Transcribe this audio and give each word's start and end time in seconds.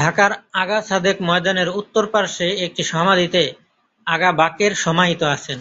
ঢাকার 0.00 0.32
আগা 0.54 0.78
সাদেক 0.82 1.16
ময়দানের 1.20 1.68
উত্তর 1.80 2.04
পার্শ্বে 2.12 2.48
একটি 2.66 2.82
সমাধিতে 2.84 3.42
আগা 4.06 4.30
বাকের 4.40 4.72
সমাহিত 4.84 5.22
আছেন। 5.34 5.58